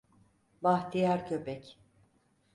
Bahtiyar 0.63 1.25
Köpek. 1.27 1.79